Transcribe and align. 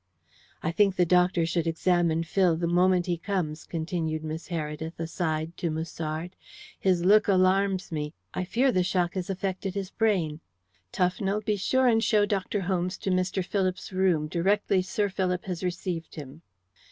"I 0.63 0.71
think 0.71 0.95
the 0.95 1.05
doctor 1.05 1.45
should 1.45 1.67
examine 1.67 2.23
Phil 2.23 2.57
the 2.57 2.65
moment 2.65 3.05
he 3.05 3.19
comes," 3.19 3.65
continued 3.67 4.23
Miss 4.23 4.47
Heredith, 4.49 4.99
aside, 4.99 5.55
to 5.57 5.69
Musard. 5.69 6.35
"His 6.79 7.05
look 7.05 7.27
alarms 7.27 7.91
me. 7.91 8.15
I 8.33 8.43
fear 8.43 8.71
the 8.71 8.81
shock 8.81 9.13
has 9.13 9.29
affected 9.29 9.75
his 9.75 9.91
brain. 9.91 10.39
Tufnell, 10.91 11.45
be 11.45 11.55
sure 11.55 11.85
and 11.85 12.03
show 12.03 12.25
Dr. 12.25 12.61
Holmes 12.61 12.97
to 12.97 13.11
Mr. 13.11 13.45
Philip's 13.45 13.93
room 13.93 14.27
directly 14.27 14.81
Sir 14.81 15.07
Philip 15.07 15.45
has 15.45 15.63
received 15.63 16.15
him." 16.15 16.41